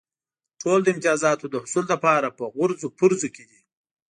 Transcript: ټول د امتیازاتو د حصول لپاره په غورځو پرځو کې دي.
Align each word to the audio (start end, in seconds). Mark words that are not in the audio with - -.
ټول 0.61 0.79
د 0.83 0.87
امتیازاتو 0.93 1.45
د 1.49 1.55
حصول 1.63 1.85
لپاره 1.93 2.27
په 2.37 2.43
غورځو 2.55 2.87
پرځو 2.99 3.27
کې 3.35 3.43
دي. 3.49 3.59